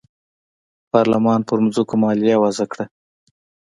پارلمان 0.91 1.39
پر 1.47 1.57
ځمکو 1.75 1.95
مالیه 2.01 2.35
وضعه 2.43 2.65
کړه. 2.71 2.85